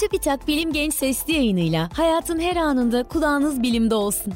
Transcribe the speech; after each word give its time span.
Çubitak 0.00 0.48
Bilim 0.48 0.72
Genç 0.72 0.94
Sesli 0.94 1.32
yayınıyla 1.32 1.88
hayatın 1.92 2.38
her 2.38 2.56
anında 2.56 3.02
kulağınız 3.02 3.62
bilimde 3.62 3.94
olsun. 3.94 4.32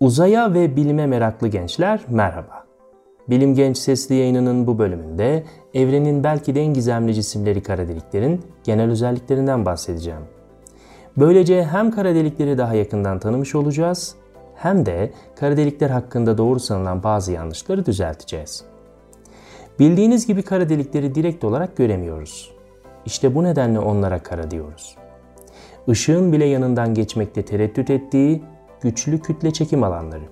Uzaya 0.00 0.54
ve 0.54 0.76
bilime 0.76 1.06
meraklı 1.06 1.48
gençler 1.48 2.00
merhaba. 2.08 2.64
Bilim 3.30 3.54
Genç 3.54 3.78
Sesli 3.78 4.14
yayınının 4.14 4.66
bu 4.66 4.78
bölümünde 4.78 5.44
evrenin 5.74 6.24
belki 6.24 6.54
de 6.54 6.60
en 6.60 6.74
gizemli 6.74 7.14
cisimleri 7.14 7.62
kara 7.62 7.88
deliklerin 7.88 8.40
genel 8.64 8.90
özelliklerinden 8.90 9.66
bahsedeceğim. 9.66 10.22
Böylece 11.16 11.64
hem 11.64 11.90
kara 11.90 12.14
delikleri 12.14 12.58
daha 12.58 12.74
yakından 12.74 13.18
tanımış 13.18 13.54
olacağız 13.54 14.14
hem 14.54 14.86
de 14.86 15.12
kara 15.36 15.56
delikler 15.56 15.90
hakkında 15.90 16.38
doğru 16.38 16.60
sanılan 16.60 17.02
bazı 17.02 17.32
yanlışları 17.32 17.86
düzelteceğiz. 17.86 18.71
Bildiğiniz 19.82 20.26
gibi 20.26 20.42
kara 20.42 20.68
delikleri 20.68 21.14
direkt 21.14 21.44
olarak 21.44 21.76
göremiyoruz. 21.76 22.52
İşte 23.06 23.34
bu 23.34 23.44
nedenle 23.44 23.78
onlara 23.78 24.22
kara 24.22 24.50
diyoruz. 24.50 24.96
Işığın 25.86 26.32
bile 26.32 26.44
yanından 26.44 26.94
geçmekte 26.94 27.44
tereddüt 27.44 27.90
ettiği 27.90 28.42
güçlü 28.80 29.20
kütle 29.20 29.50
çekim 29.50 29.82
alanları. 29.82 30.24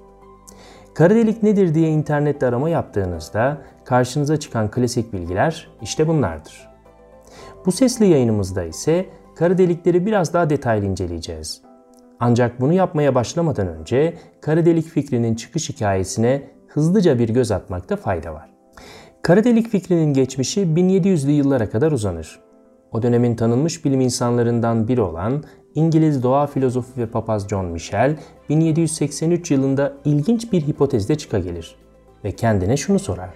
Kara 0.95 1.15
delik 1.15 1.43
nedir 1.43 1.75
diye 1.75 1.89
internette 1.89 2.47
arama 2.47 2.69
yaptığınızda 2.69 3.59
karşınıza 3.85 4.37
çıkan 4.41 4.71
klasik 4.71 5.13
bilgiler 5.13 5.71
işte 5.83 6.09
bunlardır. 6.09 6.69
Bu 7.67 7.73
sesli 7.73 8.07
yayınımızda 8.07 8.65
ise 8.65 9.07
kara 9.37 9.59
delikleri 9.59 10.07
biraz 10.07 10.35
daha 10.35 10.51
detaylı 10.51 10.87
inceleyeceğiz. 10.87 11.63
Ancak 12.21 12.61
bunu 12.61 12.73
yapmaya 12.73 13.15
başlamadan 13.15 13.69
önce 13.69 14.15
kara 14.41 14.65
delik 14.67 14.87
fikrinin 14.87 15.35
çıkış 15.35 15.69
hikayesine 15.69 16.43
hızlıca 16.69 17.19
bir 17.19 17.29
göz 17.29 17.53
atmakta 17.53 17.97
fayda 17.97 18.35
var. 18.35 18.60
Kara 19.23 19.45
delik 19.45 19.69
fikrinin 19.69 20.15
geçmişi 20.15 20.61
1700'lü 20.61 21.31
yıllara 21.31 21.71
kadar 21.71 21.93
uzanır. 21.93 22.41
O 22.93 23.03
dönemin 23.03 23.37
tanınmış 23.37 23.85
bilim 23.85 24.01
insanlarından 24.01 24.89
biri 24.89 25.01
olan 25.01 25.45
İngiliz 25.75 26.23
doğa 26.23 26.47
filozofu 26.47 27.01
ve 27.01 27.07
papaz 27.07 27.49
John 27.49 27.65
Michel 27.65 28.17
1783 28.49 29.51
yılında 29.51 29.93
ilginç 30.05 30.53
bir 30.53 30.61
hipotezle 30.61 31.19
çıka 31.19 31.39
gelir 31.39 31.77
ve 32.25 32.33
kendine 32.33 32.77
şunu 32.77 32.99
sorar. 32.99 33.31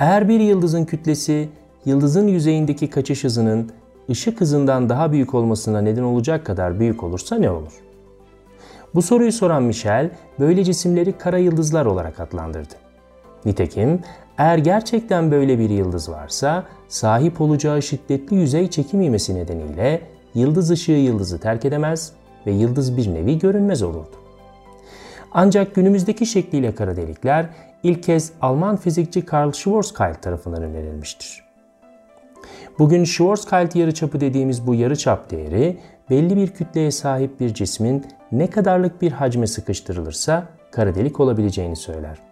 Eğer 0.00 0.28
bir 0.28 0.40
yıldızın 0.40 0.84
kütlesi 0.84 1.48
yıldızın 1.84 2.28
yüzeyindeki 2.28 2.90
kaçış 2.90 3.24
hızının 3.24 3.70
ışık 4.10 4.40
hızından 4.40 4.88
daha 4.88 5.12
büyük 5.12 5.34
olmasına 5.34 5.80
neden 5.80 6.02
olacak 6.02 6.46
kadar 6.46 6.80
büyük 6.80 7.02
olursa 7.02 7.36
ne 7.36 7.50
olur? 7.50 7.72
Bu 8.94 9.02
soruyu 9.02 9.32
soran 9.32 9.62
Michel 9.62 10.10
böyle 10.38 10.64
cisimleri 10.64 11.12
kara 11.12 11.38
yıldızlar 11.38 11.86
olarak 11.86 12.20
adlandırdı. 12.20 12.89
Nitekim 13.44 14.00
eğer 14.38 14.58
gerçekten 14.58 15.30
böyle 15.30 15.58
bir 15.58 15.70
yıldız 15.70 16.10
varsa 16.10 16.64
sahip 16.88 17.40
olacağı 17.40 17.82
şiddetli 17.82 18.36
yüzey 18.36 18.70
çekim 18.70 19.00
ivmesi 19.00 19.34
nedeniyle 19.34 20.02
yıldız 20.34 20.70
ışığı 20.70 20.92
yıldızı 20.92 21.40
terk 21.40 21.64
edemez 21.64 22.12
ve 22.46 22.50
yıldız 22.50 22.96
bir 22.96 23.14
nevi 23.14 23.38
görünmez 23.38 23.82
olurdu. 23.82 24.16
Ancak 25.32 25.74
günümüzdeki 25.74 26.26
şekliyle 26.26 26.74
kara 26.74 26.96
delikler 26.96 27.46
ilk 27.82 28.02
kez 28.02 28.32
Alman 28.40 28.76
fizikçi 28.76 29.24
Karl 29.24 29.52
Schwarzschild 29.52 30.14
tarafından 30.22 30.62
önerilmiştir. 30.62 31.44
Bugün 32.78 33.04
Schwarzschild 33.04 33.74
yarıçapı 33.74 34.20
dediğimiz 34.20 34.66
bu 34.66 34.74
yarıçap 34.74 35.30
değeri 35.30 35.78
belli 36.10 36.36
bir 36.36 36.48
kütleye 36.48 36.90
sahip 36.90 37.40
bir 37.40 37.54
cismin 37.54 38.04
ne 38.32 38.50
kadarlık 38.50 39.02
bir 39.02 39.12
hacme 39.12 39.46
sıkıştırılırsa 39.46 40.44
kara 40.70 40.94
delik 40.94 41.20
olabileceğini 41.20 41.76
söyler. 41.76 42.29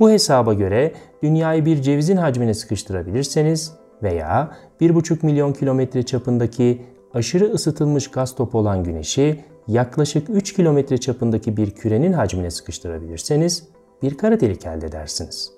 Bu 0.00 0.10
hesaba 0.10 0.54
göre 0.54 0.92
dünyayı 1.22 1.64
bir 1.64 1.82
cevizin 1.82 2.16
hacmine 2.16 2.54
sıkıştırabilirseniz 2.54 3.72
veya 4.02 4.56
1,5 4.80 5.26
milyon 5.26 5.52
kilometre 5.52 6.02
çapındaki 6.02 6.82
aşırı 7.14 7.44
ısıtılmış 7.44 8.10
gaz 8.10 8.34
topu 8.34 8.58
olan 8.58 8.84
güneşi 8.84 9.40
yaklaşık 9.68 10.30
3 10.30 10.52
kilometre 10.54 10.98
çapındaki 10.98 11.56
bir 11.56 11.70
kürenin 11.70 12.12
hacmine 12.12 12.50
sıkıştırabilirseniz 12.50 13.68
bir 14.02 14.16
kara 14.16 14.40
delik 14.40 14.66
elde 14.66 14.86
edersiniz. 14.86 15.52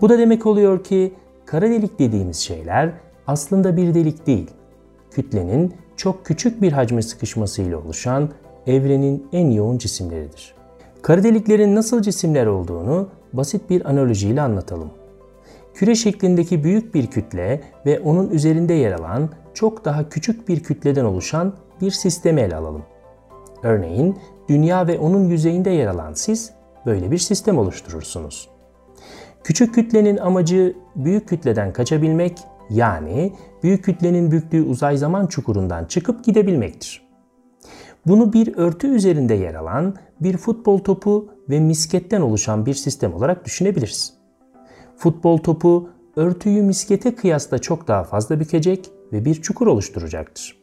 Bu 0.00 0.08
da 0.08 0.18
demek 0.18 0.46
oluyor 0.46 0.84
ki 0.84 1.14
kara 1.46 1.70
delik 1.70 1.98
dediğimiz 1.98 2.36
şeyler 2.36 2.92
aslında 3.26 3.76
bir 3.76 3.94
delik 3.94 4.26
değil, 4.26 4.50
kütlenin 5.10 5.74
çok 5.96 6.26
küçük 6.26 6.62
bir 6.62 6.72
hacme 6.72 7.02
sıkışmasıyla 7.02 7.78
oluşan 7.78 8.30
evrenin 8.66 9.28
en 9.32 9.50
yoğun 9.50 9.78
cisimleridir. 9.78 10.55
Kara 11.06 11.22
deliklerin 11.22 11.74
nasıl 11.74 12.02
cisimler 12.02 12.46
olduğunu 12.46 13.08
basit 13.32 13.70
bir 13.70 13.90
analojiyle 13.90 14.42
anlatalım. 14.42 14.90
Küre 15.74 15.94
şeklindeki 15.94 16.64
büyük 16.64 16.94
bir 16.94 17.06
kütle 17.06 17.60
ve 17.86 18.00
onun 18.00 18.30
üzerinde 18.30 18.74
yer 18.74 18.92
alan 18.92 19.28
çok 19.54 19.84
daha 19.84 20.08
küçük 20.08 20.48
bir 20.48 20.62
kütleden 20.62 21.04
oluşan 21.04 21.54
bir 21.80 21.90
sistemi 21.90 22.40
ele 22.40 22.56
alalım. 22.56 22.82
Örneğin 23.62 24.18
dünya 24.48 24.86
ve 24.86 24.98
onun 24.98 25.28
yüzeyinde 25.28 25.70
yer 25.70 25.86
alan 25.86 26.12
siz 26.12 26.52
böyle 26.86 27.10
bir 27.10 27.18
sistem 27.18 27.58
oluşturursunuz. 27.58 28.48
Küçük 29.44 29.74
kütlenin 29.74 30.16
amacı 30.16 30.76
büyük 30.96 31.28
kütleden 31.28 31.72
kaçabilmek 31.72 32.38
yani 32.70 33.32
büyük 33.62 33.84
kütlenin 33.84 34.30
büktüğü 34.30 34.62
uzay 34.62 34.96
zaman 34.96 35.26
çukurundan 35.26 35.84
çıkıp 35.84 36.24
gidebilmektir. 36.24 37.05
Bunu 38.06 38.32
bir 38.32 38.56
örtü 38.56 38.86
üzerinde 38.86 39.34
yer 39.34 39.54
alan 39.54 39.94
bir 40.20 40.36
futbol 40.36 40.78
topu 40.78 41.28
ve 41.50 41.60
misketten 41.60 42.20
oluşan 42.20 42.66
bir 42.66 42.74
sistem 42.74 43.14
olarak 43.14 43.44
düşünebiliriz. 43.44 44.14
Futbol 44.96 45.38
topu 45.38 45.88
örtüyü 46.16 46.62
miskete 46.62 47.14
kıyasla 47.14 47.58
çok 47.58 47.88
daha 47.88 48.04
fazla 48.04 48.40
bükecek 48.40 48.90
ve 49.12 49.24
bir 49.24 49.34
çukur 49.34 49.66
oluşturacaktır. 49.66 50.58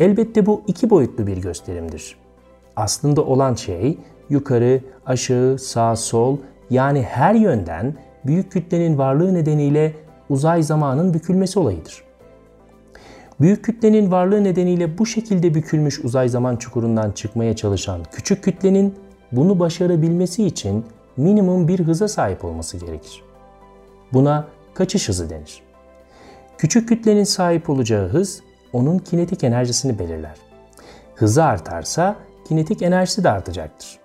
Elbette 0.00 0.46
bu 0.46 0.62
iki 0.66 0.90
boyutlu 0.90 1.26
bir 1.26 1.36
gösterimdir. 1.36 2.16
Aslında 2.76 3.24
olan 3.24 3.54
şey 3.54 3.98
yukarı, 4.28 4.80
aşağı, 5.06 5.58
sağ, 5.58 5.96
sol 5.96 6.38
yani 6.70 7.02
her 7.02 7.34
yönden 7.34 7.94
büyük 8.26 8.52
kütlenin 8.52 8.98
varlığı 8.98 9.34
nedeniyle 9.34 9.94
uzay 10.28 10.62
zamanın 10.62 11.14
bükülmesi 11.14 11.58
olayıdır. 11.58 12.09
Büyük 13.40 13.64
kütlenin 13.64 14.10
varlığı 14.10 14.44
nedeniyle 14.44 14.98
bu 14.98 15.06
şekilde 15.06 15.54
bükülmüş 15.54 15.98
uzay 16.04 16.28
zaman 16.28 16.56
çukurundan 16.56 17.10
çıkmaya 17.10 17.56
çalışan 17.56 18.00
küçük 18.12 18.44
kütlenin 18.44 18.94
bunu 19.32 19.60
başarabilmesi 19.60 20.46
için 20.46 20.84
minimum 21.16 21.68
bir 21.68 21.80
hıza 21.80 22.08
sahip 22.08 22.44
olması 22.44 22.76
gerekir. 22.76 23.22
Buna 24.12 24.48
kaçış 24.74 25.08
hızı 25.08 25.30
denir. 25.30 25.62
Küçük 26.58 26.88
kütlenin 26.88 27.24
sahip 27.24 27.70
olacağı 27.70 28.08
hız 28.08 28.42
onun 28.72 28.98
kinetik 28.98 29.44
enerjisini 29.44 29.98
belirler. 29.98 30.36
Hızı 31.14 31.44
artarsa 31.44 32.16
kinetik 32.48 32.82
enerjisi 32.82 33.24
de 33.24 33.30
artacaktır. 33.30 33.98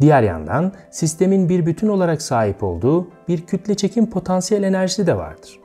Diğer 0.00 0.22
yandan 0.22 0.72
sistemin 0.90 1.48
bir 1.48 1.66
bütün 1.66 1.88
olarak 1.88 2.22
sahip 2.22 2.62
olduğu 2.62 3.08
bir 3.28 3.46
kütle 3.46 3.74
çekim 3.74 4.10
potansiyel 4.10 4.62
enerjisi 4.62 5.06
de 5.06 5.16
vardır. 5.16 5.60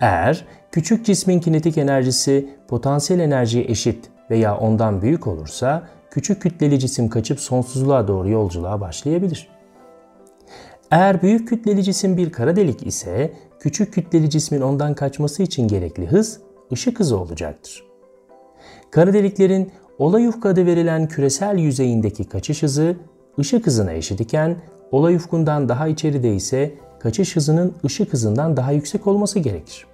Eğer 0.00 0.44
küçük 0.72 1.06
cismin 1.06 1.40
kinetik 1.40 1.78
enerjisi 1.78 2.48
potansiyel 2.68 3.20
enerjiye 3.20 3.64
eşit 3.64 4.10
veya 4.30 4.58
ondan 4.58 5.02
büyük 5.02 5.26
olursa 5.26 5.88
küçük 6.10 6.42
kütleli 6.42 6.78
cisim 6.78 7.08
kaçıp 7.08 7.40
sonsuzluğa 7.40 8.08
doğru 8.08 8.28
yolculuğa 8.28 8.80
başlayabilir. 8.80 9.48
Eğer 10.90 11.22
büyük 11.22 11.48
kütleli 11.48 11.84
cisim 11.84 12.16
bir 12.16 12.32
kara 12.32 12.56
delik 12.56 12.86
ise 12.86 13.32
küçük 13.60 13.94
kütleli 13.94 14.30
cismin 14.30 14.60
ondan 14.60 14.94
kaçması 14.94 15.42
için 15.42 15.68
gerekli 15.68 16.06
hız 16.06 16.40
ışık 16.72 17.00
hızı 17.00 17.18
olacaktır. 17.18 17.84
Kara 18.90 19.12
deliklerin 19.12 19.72
olay 19.98 20.26
ufku 20.26 20.48
adı 20.48 20.66
verilen 20.66 21.08
küresel 21.08 21.58
yüzeyindeki 21.58 22.24
kaçış 22.24 22.62
hızı 22.62 22.96
ışık 23.38 23.66
hızına 23.66 23.92
eşit 23.92 24.20
iken 24.20 24.56
olay 24.90 25.14
ufkundan 25.16 25.68
daha 25.68 25.88
içeride 25.88 26.34
ise 26.34 26.74
kaçış 27.00 27.36
hızının 27.36 27.74
ışık 27.84 28.12
hızından 28.12 28.56
daha 28.56 28.72
yüksek 28.72 29.06
olması 29.06 29.38
gerekir. 29.38 29.91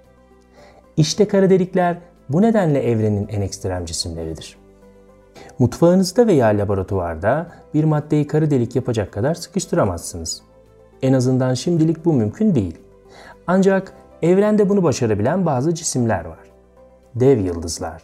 İşte 0.99 1.27
kara 1.27 1.49
delikler 1.49 1.97
bu 2.29 2.41
nedenle 2.41 2.83
evrenin 2.83 3.27
en 3.27 3.41
ekstrem 3.41 3.85
cisimleridir. 3.85 4.57
Mutfağınızda 5.59 6.27
veya 6.27 6.47
laboratuvarda 6.47 7.47
bir 7.73 7.83
maddeyi 7.83 8.27
kara 8.27 8.51
delik 8.51 8.75
yapacak 8.75 9.13
kadar 9.13 9.33
sıkıştıramazsınız. 9.33 10.41
En 11.01 11.13
azından 11.13 11.53
şimdilik 11.53 12.05
bu 12.05 12.13
mümkün 12.13 12.55
değil. 12.55 12.77
Ancak 13.47 13.93
evrende 14.21 14.69
bunu 14.69 14.83
başarabilen 14.83 15.45
bazı 15.45 15.75
cisimler 15.75 16.25
var. 16.25 16.51
Dev 17.15 17.39
yıldızlar. 17.39 18.03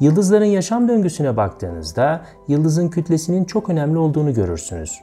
Yıldızların 0.00 0.44
yaşam 0.44 0.88
döngüsüne 0.88 1.36
baktığınızda 1.36 2.22
yıldızın 2.48 2.88
kütlesinin 2.88 3.44
çok 3.44 3.68
önemli 3.68 3.98
olduğunu 3.98 4.34
görürsünüz. 4.34 5.00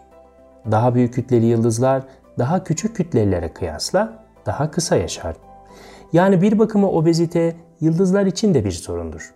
Daha 0.71 0.95
büyük 0.95 1.13
kütleli 1.13 1.45
yıldızlar 1.45 2.03
daha 2.39 2.63
küçük 2.63 2.95
kütlelilere 2.95 3.53
kıyasla 3.53 4.23
daha 4.45 4.71
kısa 4.71 4.95
yaşar. 4.95 5.46
Yani 6.13 6.41
bir 6.41 6.59
bakıma 6.59 6.91
obezite 6.91 7.55
yıldızlar 7.81 8.25
için 8.25 8.53
de 8.53 8.65
bir 8.65 8.71
sorundur. 8.71 9.33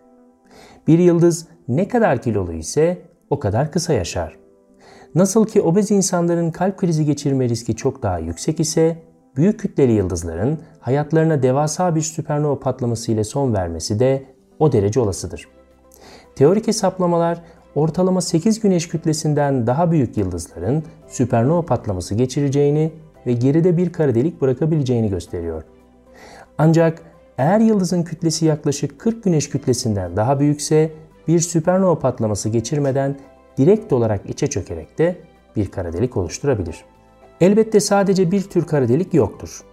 Bir 0.88 1.00
yıldız 1.00 1.48
ne 1.68 1.88
kadar 1.88 2.22
kilolu 2.22 2.54
ise 2.54 3.02
o 3.30 3.40
kadar 3.40 3.72
kısa 3.72 3.94
yaşar. 3.94 4.38
Nasıl 5.16 5.48
ki 5.48 5.62
obez 5.62 5.92
insanların 5.92 6.52
kalp 6.52 6.78
krizi 6.78 7.06
geçirme 7.06 7.50
riski 7.50 7.76
çok 7.76 8.04
daha 8.04 8.20
yüksek 8.20 8.60
ise 8.60 8.98
büyük 9.36 9.60
kütleli 9.60 9.92
yıldızların 9.92 10.60
hayatlarına 10.80 11.44
devasa 11.44 11.96
bir 11.96 12.02
süpernova 12.02 12.60
patlaması 12.60 13.12
ile 13.12 13.24
son 13.24 13.54
vermesi 13.54 14.00
de 14.00 14.24
o 14.60 14.72
derece 14.72 15.00
olasıdır. 15.00 15.48
Teorik 16.36 16.68
hesaplamalar 16.68 17.42
ortalama 17.76 18.22
8 18.22 18.60
güneş 18.60 18.88
kütlesinden 18.88 19.68
daha 19.68 19.92
büyük 19.92 20.18
yıldızların 20.18 20.84
süpernova 21.08 21.62
patlaması 21.62 22.16
geçireceğini 22.16 22.92
ve 23.26 23.34
geride 23.34 23.78
bir 23.78 23.94
kara 23.94 24.16
delik 24.16 24.42
bırakabileceğini 24.42 25.10
gösteriyor. 25.10 25.64
Ancak 26.58 27.02
eğer 27.38 27.60
yıldızın 27.60 28.04
kütlesi 28.04 28.46
yaklaşık 28.46 29.00
40 29.00 29.24
güneş 29.24 29.50
kütlesinden 29.50 30.16
daha 30.16 30.40
büyükse 30.40 30.92
bir 31.28 31.40
süpernova 31.40 32.00
patlaması 32.00 32.50
geçirmeden 32.50 33.16
direkt 33.58 33.94
olarak 33.94 34.30
içe 34.30 34.48
çökerek 34.48 34.98
de 34.98 35.16
bir 35.56 35.72
kara 35.72 35.94
delik 35.94 36.18
oluşturabilir. 36.18 36.86
Elbette 37.42 37.80
sadece 37.80 38.32
bir 38.32 38.42
tür 38.42 38.66
kara 38.66 38.88
delik 38.90 39.14
yoktur. 39.14 39.64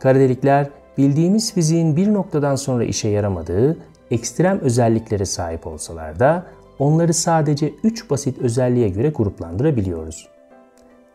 Kara 0.00 0.18
delikler 0.18 0.70
bildiğimiz 0.98 1.52
fiziğin 1.52 1.96
bir 1.96 2.14
noktadan 2.14 2.56
sonra 2.56 2.84
işe 2.84 3.08
yaramadığı 3.08 3.78
ekstrem 4.10 4.60
özelliklere 4.60 5.24
sahip 5.24 5.66
olsalar 5.66 6.20
da 6.20 6.46
onları 6.78 7.14
sadece 7.14 7.74
3 7.84 8.10
basit 8.10 8.38
özelliğe 8.38 8.88
göre 8.88 9.08
gruplandırabiliyoruz. 9.08 10.28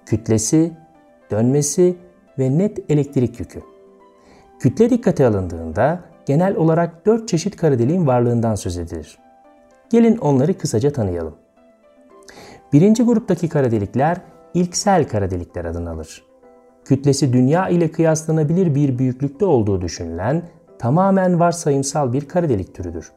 Kütlesi, 0.05 0.71
dönmesi 1.31 1.95
ve 2.39 2.57
net 2.57 2.91
elektrik 2.91 3.39
yükü. 3.39 3.70
Kütle 4.61 4.89
dikkate 4.89 5.27
alındığında 5.27 5.99
genel 6.25 6.55
olarak 6.55 7.05
4 7.05 7.27
çeşit 7.27 7.55
kara 7.55 7.79
deliğin 7.79 8.07
varlığından 8.07 8.55
söz 8.55 8.77
edilir. 8.77 9.17
Gelin 9.89 10.17
onları 10.17 10.57
kısaca 10.57 10.93
tanıyalım. 10.93 11.35
Birinci 12.73 13.03
gruptaki 13.03 13.49
kara 13.49 13.71
delikler 13.71 14.17
ilksel 14.53 15.07
kara 15.07 15.31
delikler 15.31 15.65
adını 15.65 15.89
alır. 15.89 16.23
Kütlesi 16.85 17.33
dünya 17.33 17.69
ile 17.69 17.91
kıyaslanabilir 17.91 18.75
bir 18.75 18.99
büyüklükte 18.99 19.45
olduğu 19.45 19.81
düşünülen 19.81 20.43
tamamen 20.79 21.39
varsayımsal 21.39 22.13
bir 22.13 22.27
kara 22.27 22.49
delik 22.49 22.75
türüdür. 22.75 23.11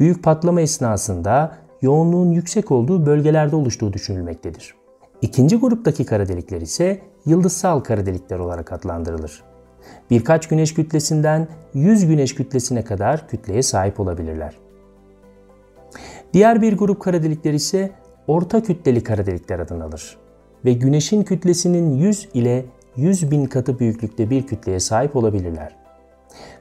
Büyük 0.00 0.22
patlama 0.24 0.60
esnasında 0.60 1.56
yoğunluğun 1.82 2.30
yüksek 2.30 2.70
olduğu 2.70 3.06
bölgelerde 3.06 3.56
oluştuğu 3.56 3.92
düşünülmektedir. 3.92 4.74
İkinci 5.22 5.56
gruptaki 5.56 6.04
kara 6.04 6.28
delikler 6.28 6.60
ise 6.60 7.00
yıldızsal 7.26 7.80
kara 7.80 8.06
delikler 8.06 8.38
olarak 8.38 8.72
adlandırılır. 8.72 9.47
Birkaç 10.10 10.48
güneş 10.48 10.74
kütlesinden 10.74 11.48
100 11.74 12.06
güneş 12.06 12.34
kütlesine 12.34 12.84
kadar 12.84 13.28
kütleye 13.28 13.62
sahip 13.62 14.00
olabilirler. 14.00 14.54
Diğer 16.32 16.62
bir 16.62 16.78
grup 16.78 17.00
kara 17.00 17.22
delikler 17.22 17.52
ise 17.52 17.90
orta 18.26 18.62
kütleli 18.62 19.02
kara 19.02 19.26
delikler 19.26 19.58
adını 19.58 19.84
alır 19.84 20.18
ve 20.64 20.72
güneşin 20.72 21.22
kütlesinin 21.22 21.96
100 21.96 22.28
ile 22.34 22.64
100 22.96 23.30
bin 23.30 23.44
katı 23.44 23.78
büyüklükte 23.78 24.30
bir 24.30 24.46
kütleye 24.46 24.80
sahip 24.80 25.16
olabilirler. 25.16 25.76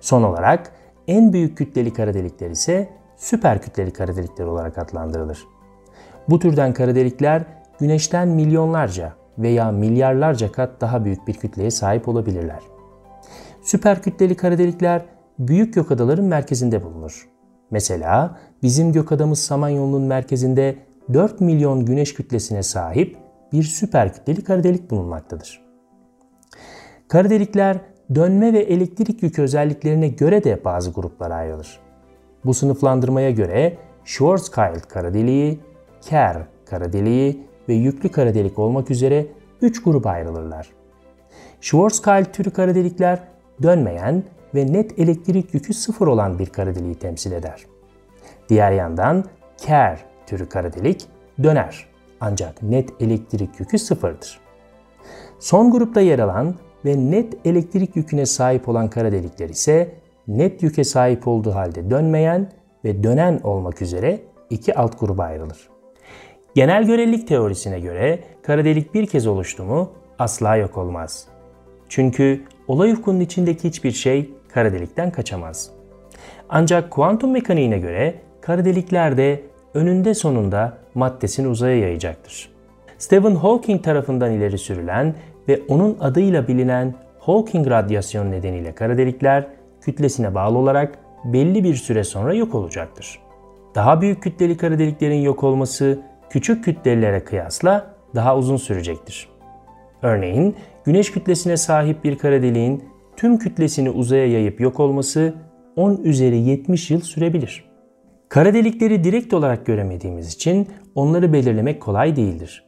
Son 0.02 0.24
olarak 0.24 0.72
en 1.08 1.34
büyük 1.34 1.58
kütleli 1.58 1.94
kara 1.94 2.14
delikler 2.14 2.50
ise 2.50 2.90
süper 3.18 3.62
kütleli 3.62 3.94
kara 3.94 4.16
delikler 4.16 4.46
olarak 4.46 4.78
adlandırılır. 4.78 5.48
Bu 6.30 6.40
türden 6.40 6.74
kara 6.74 6.96
delikler 6.96 7.44
güneşten 7.80 8.28
milyonlarca 8.28 9.14
veya 9.38 9.72
milyarlarca 9.72 10.52
kat 10.52 10.82
daha 10.82 11.06
büyük 11.06 11.28
bir 11.28 11.34
kütleye 11.34 11.72
sahip 11.72 12.08
olabilirler. 12.08 12.60
Süper 13.68 14.02
kütleli 14.02 14.36
kara 14.36 14.58
delikler 14.58 15.06
büyük 15.40 15.74
gökadaların 15.74 16.26
merkezinde 16.26 16.84
bulunur. 16.84 17.30
Mesela 17.72 18.40
bizim 18.64 18.92
gökadamız 18.92 19.40
Samanyolu'nun 19.40 20.02
merkezinde 20.02 20.76
4 21.14 21.42
milyon 21.42 21.86
güneş 21.86 22.14
kütlesine 22.14 22.64
sahip 22.64 23.18
bir 23.54 23.64
süper 23.64 24.14
kütleli 24.14 24.44
kara 24.44 24.64
delik 24.64 24.92
bulunmaktadır. 24.92 25.62
Kara 27.08 27.30
delikler 27.30 27.78
dönme 28.16 28.54
ve 28.54 28.60
elektrik 28.60 29.24
yükü 29.24 29.42
özelliklerine 29.42 30.08
göre 30.08 30.44
de 30.44 30.64
bazı 30.66 30.92
gruplara 30.92 31.36
ayrılır. 31.36 31.80
Bu 32.46 32.54
sınıflandırmaya 32.54 33.32
göre 33.32 33.78
Schwarzschild 34.06 34.82
kara 34.90 35.14
deliği, 35.14 35.60
Kerr 36.02 36.48
kara 36.66 36.94
deliği 36.94 37.48
ve 37.70 37.74
yüklü 37.74 38.10
kara 38.10 38.34
delik 38.34 38.60
olmak 38.60 38.92
üzere 38.92 39.28
3 39.62 39.84
gruba 39.84 40.10
ayrılırlar. 40.10 40.70
Schwarzschild 41.62 42.26
türü 42.26 42.52
kara 42.52 42.76
delikler 42.76 43.37
dönmeyen 43.62 44.24
ve 44.56 44.74
net 44.74 45.00
elektrik 45.00 45.54
yükü 45.54 45.74
sıfır 45.74 46.08
olan 46.08 46.40
bir 46.40 46.46
kara 46.46 46.76
deliği 46.76 46.96
temsil 46.96 47.32
eder. 47.32 47.66
Diğer 48.50 48.72
yandan 48.72 49.24
Kerr 49.58 50.06
türü 50.28 50.50
kara 50.50 50.74
delik 50.74 51.06
döner 51.44 51.86
ancak 52.22 52.64
net 52.64 52.90
elektrik 53.02 53.60
yükü 53.60 53.80
sıfırdır. 53.80 54.40
Son 55.40 55.72
grupta 55.72 56.02
yer 56.02 56.20
alan 56.20 56.56
ve 56.86 56.98
net 57.12 57.48
elektrik 57.48 57.96
yüküne 57.96 58.26
sahip 58.26 58.70
olan 58.70 58.90
kara 58.90 59.12
delikler 59.12 59.50
ise 59.50 59.96
net 60.28 60.64
yüke 60.64 60.84
sahip 60.84 61.28
olduğu 61.28 61.56
halde 61.56 61.90
dönmeyen 61.90 62.52
ve 62.86 63.04
dönen 63.04 63.40
olmak 63.44 63.82
üzere 63.82 64.20
iki 64.50 64.76
alt 64.76 65.00
gruba 65.00 65.24
ayrılır. 65.24 65.70
Genel 66.56 66.84
görelilik 66.84 67.28
teorisine 67.28 67.80
göre 67.80 68.20
kara 68.44 68.66
delik 68.66 68.94
bir 68.94 69.08
kez 69.08 69.28
oluştu 69.28 69.64
mu 69.64 69.92
asla 70.20 70.56
yok 70.56 70.78
olmaz. 70.78 71.28
Çünkü 71.90 72.44
olay 72.68 72.92
ufkunun 72.92 73.20
içindeki 73.20 73.68
hiçbir 73.68 73.92
şey 73.92 74.30
kara 74.54 74.74
delikten 74.74 75.12
kaçamaz. 75.12 75.72
Ancak 76.50 76.92
kuantum 76.92 77.32
mekaniğine 77.32 77.80
göre 77.80 78.16
kara 78.42 78.66
delikler 78.66 79.18
de 79.18 79.42
önünde 79.74 80.14
sonunda 80.14 80.78
maddesini 80.96 81.48
uzaya 81.48 81.78
yayacaktır. 81.78 82.50
Stephen 82.98 83.36
Hawking 83.36 83.84
tarafından 83.84 84.32
ileri 84.32 84.58
sürülen 84.58 85.16
ve 85.48 85.62
onun 85.68 85.98
adıyla 86.02 86.48
bilinen 86.48 86.94
Hawking 87.20 87.70
radyasyon 87.70 88.32
nedeniyle 88.32 88.76
kara 88.76 88.98
delikler 88.98 89.48
kütlesine 89.82 90.36
bağlı 90.36 90.58
olarak 90.58 91.00
belli 91.24 91.64
bir 91.64 91.76
süre 91.76 92.04
sonra 92.04 92.34
yok 92.34 92.56
olacaktır. 92.56 93.20
Daha 93.76 94.02
büyük 94.02 94.24
kütleli 94.24 94.58
kara 94.58 94.80
deliklerin 94.80 95.22
yok 95.22 95.44
olması 95.44 96.00
küçük 96.30 96.64
kütlelilere 96.64 97.24
kıyasla 97.24 97.94
daha 98.16 98.38
uzun 98.38 98.58
sürecektir. 98.58 99.30
Örneğin 100.02 100.56
güneş 100.86 101.12
kütlesine 101.12 101.58
sahip 101.58 102.04
bir 102.04 102.18
kara 102.18 102.42
deliğin 102.42 102.84
tüm 103.16 103.38
kütlesini 103.38 103.90
uzaya 103.90 104.28
yayıp 104.28 104.62
yok 104.62 104.80
olması 104.80 105.34
10 105.76 105.98
üzeri 106.04 106.38
70 106.38 106.92
yıl 106.92 107.02
sürebilir. 107.02 107.68
Kara 108.30 108.54
delikleri 108.54 109.04
direkt 109.04 109.34
olarak 109.34 109.66
göremediğimiz 109.66 110.34
için 110.34 110.68
onları 110.96 111.34
belirlemek 111.34 111.82
kolay 111.82 112.16
değildir. 112.16 112.64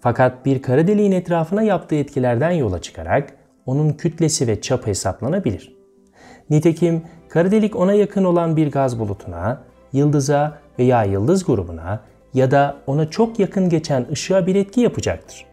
Fakat 0.00 0.46
bir 0.46 0.62
kara 0.62 0.86
deliğin 0.86 1.12
etrafına 1.12 1.62
yaptığı 1.62 1.94
etkilerden 1.94 2.50
yola 2.50 2.80
çıkarak 2.80 3.34
onun 3.66 3.92
kütlesi 3.92 4.46
ve 4.46 4.60
çapı 4.60 4.86
hesaplanabilir. 4.86 5.76
Nitekim 6.50 7.02
kara 7.28 7.50
delik 7.50 7.76
ona 7.76 7.94
yakın 7.94 8.24
olan 8.24 8.56
bir 8.56 8.70
gaz 8.70 8.98
bulutuna, 8.98 9.62
yıldıza 9.92 10.58
veya 10.78 11.04
yıldız 11.04 11.44
grubuna 11.44 12.00
ya 12.34 12.50
da 12.50 12.76
ona 12.86 13.10
çok 13.10 13.38
yakın 13.38 13.68
geçen 13.68 14.06
ışığa 14.12 14.46
bir 14.46 14.54
etki 14.54 14.80
yapacaktır. 14.80 15.51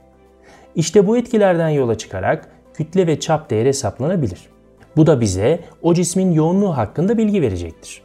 İşte 0.79 1.07
bu 1.07 1.17
etkilerden 1.17 1.69
yola 1.69 1.97
çıkarak 1.97 2.47
kütle 2.73 3.07
ve 3.07 3.19
çap 3.19 3.49
değeri 3.49 3.67
hesaplanabilir. 3.67 4.49
Bu 4.97 5.07
da 5.07 5.21
bize 5.21 5.59
o 5.81 5.93
cismin 5.93 6.31
yoğunluğu 6.31 6.77
hakkında 6.77 7.17
bilgi 7.17 7.41
verecektir. 7.41 8.01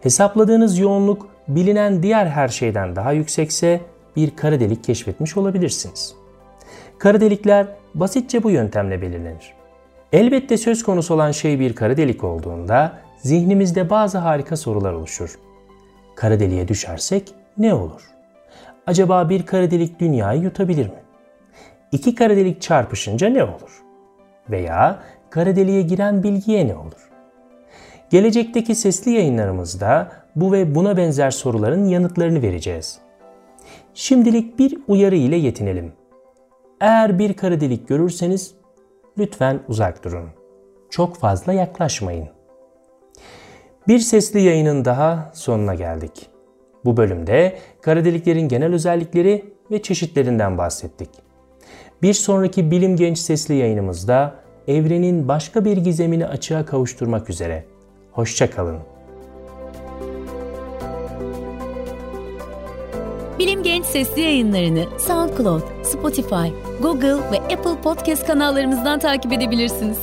Hesapladığınız 0.00 0.78
yoğunluk 0.78 1.28
bilinen 1.48 2.02
diğer 2.02 2.26
her 2.26 2.48
şeyden 2.48 2.96
daha 2.96 3.12
yüksekse 3.12 3.80
bir 4.16 4.36
kara 4.36 4.60
delik 4.60 4.84
keşfetmiş 4.84 5.36
olabilirsiniz. 5.36 6.14
Kara 6.98 7.20
delikler 7.20 7.66
basitçe 7.94 8.42
bu 8.42 8.50
yöntemle 8.50 9.02
belirlenir. 9.02 9.54
Elbette 10.12 10.56
söz 10.56 10.82
konusu 10.82 11.14
olan 11.14 11.30
şey 11.30 11.60
bir 11.60 11.74
kara 11.74 11.96
delik 11.96 12.24
olduğunda 12.24 12.98
zihnimizde 13.18 13.90
bazı 13.90 14.18
harika 14.18 14.56
sorular 14.56 14.92
oluşur. 14.92 15.38
Kara 16.14 16.40
deliğe 16.40 16.68
düşersek 16.68 17.34
ne 17.58 17.74
olur? 17.74 18.02
Acaba 18.86 19.28
bir 19.28 19.46
kara 19.46 19.70
delik 19.70 20.00
dünyayı 20.00 20.42
yutabilir 20.42 20.86
mi? 20.86 21.05
İki 21.92 22.14
kara 22.14 22.36
delik 22.36 22.62
çarpışınca 22.62 23.28
ne 23.28 23.44
olur? 23.44 23.82
Veya 24.50 25.02
kara 25.30 25.56
deliğe 25.56 25.82
giren 25.82 26.22
bilgiye 26.22 26.68
ne 26.68 26.76
olur? 26.76 27.10
Gelecekteki 28.10 28.74
sesli 28.74 29.10
yayınlarımızda 29.10 30.12
bu 30.36 30.52
ve 30.52 30.74
buna 30.74 30.96
benzer 30.96 31.30
soruların 31.30 31.84
yanıtlarını 31.84 32.42
vereceğiz. 32.42 32.98
Şimdilik 33.94 34.58
bir 34.58 34.78
uyarı 34.88 35.16
ile 35.16 35.36
yetinelim. 35.36 35.92
Eğer 36.80 37.18
bir 37.18 37.34
kara 37.34 37.60
delik 37.60 37.88
görürseniz 37.88 38.54
lütfen 39.18 39.60
uzak 39.68 40.04
durun. 40.04 40.28
Çok 40.90 41.16
fazla 41.16 41.52
yaklaşmayın. 41.52 42.28
Bir 43.88 43.98
sesli 43.98 44.40
yayının 44.40 44.84
daha 44.84 45.30
sonuna 45.34 45.74
geldik. 45.74 46.30
Bu 46.84 46.96
bölümde 46.96 47.58
kara 47.80 48.04
deliklerin 48.04 48.48
genel 48.48 48.74
özellikleri 48.74 49.44
ve 49.70 49.82
çeşitlerinden 49.82 50.58
bahsettik. 50.58 51.10
Bir 52.02 52.14
sonraki 52.14 52.70
Bilim 52.70 52.96
Genç 52.96 53.18
sesli 53.18 53.54
yayınımızda 53.54 54.34
evrenin 54.68 55.28
başka 55.28 55.64
bir 55.64 55.76
gizemini 55.76 56.26
açığa 56.26 56.66
kavuşturmak 56.66 57.30
üzere. 57.30 57.64
Hoşçakalın. 58.12 58.78
Bilim 63.38 63.62
Genç 63.62 63.84
sesli 63.84 64.22
yayınlarını 64.22 64.84
SoundCloud, 64.98 65.62
Spotify, 65.82 66.48
Google 66.82 67.16
ve 67.32 67.38
Apple 67.54 67.80
Podcast 67.82 68.26
kanallarımızdan 68.26 68.98
takip 68.98 69.32
edebilirsiniz. 69.32 69.98